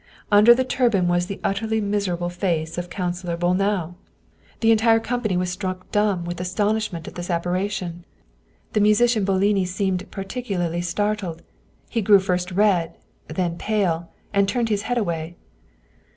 [0.31, 4.59] Un der the turban was the utterly miserable face of Councilor 128 Wilhelm Hauff Bolnau!
[4.61, 8.03] The entire company was struck dumb with as tonishment at this apparition.
[8.73, 11.43] The musician Boloni seemed particularly startled;
[11.87, 12.95] he grew first red,
[13.27, 15.35] then pale, and turned his head away.